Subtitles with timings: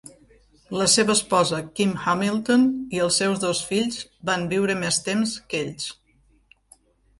[0.77, 2.65] La seva esposa, Kim Hamilton,
[2.97, 4.01] i els seus dos fills
[4.33, 5.89] van viure més temps que ells.